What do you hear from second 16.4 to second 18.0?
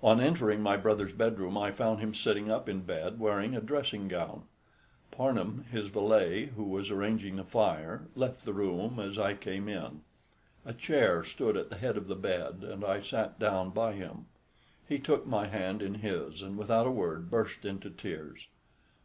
and without a word burst into